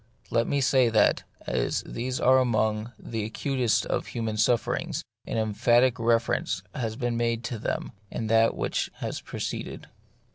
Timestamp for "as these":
1.45-2.19